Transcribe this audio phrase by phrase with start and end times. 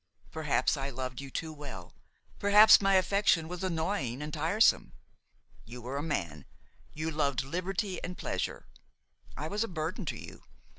[0.31, 1.93] Perhaps I loved you too well,
[2.39, 4.93] perhaps my affection was annoying and tiresome.
[5.63, 6.45] You were a man,
[6.91, 8.65] you loved liberty and pleasure.
[9.37, 10.41] I was a burden to you.